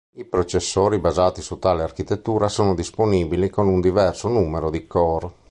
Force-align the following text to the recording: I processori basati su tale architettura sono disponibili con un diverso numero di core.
I 0.15 0.25
processori 0.25 0.97
basati 0.97 1.43
su 1.43 1.59
tale 1.59 1.83
architettura 1.83 2.47
sono 2.47 2.73
disponibili 2.73 3.51
con 3.51 3.67
un 3.67 3.79
diverso 3.79 4.29
numero 4.29 4.71
di 4.71 4.87
core. 4.87 5.31